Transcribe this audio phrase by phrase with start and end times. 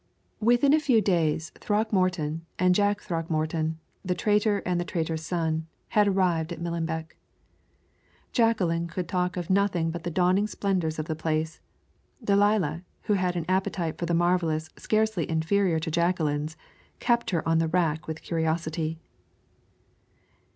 [0.39, 6.07] Within a few days Throckmorton and Jack Throckmorton the traitor and the traitor's son had
[6.07, 7.15] arrived at Millenbeck.
[8.31, 11.59] Jacqueline could talk of nothing but the dawning splendors of the place.
[12.23, 16.57] Delilah, who had an appetite for the marvelous scarcely inferior to Jacqueline's,
[16.99, 18.97] kept her on the rack with curiosity.